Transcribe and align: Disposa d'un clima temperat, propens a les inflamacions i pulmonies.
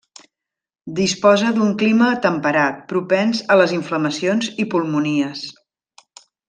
Disposa 0.99 1.51
d'un 1.57 1.75
clima 1.83 2.07
temperat, 2.25 2.81
propens 2.95 3.45
a 3.57 3.61
les 3.63 3.77
inflamacions 3.79 4.53
i 4.65 4.69
pulmonies. 4.75 5.49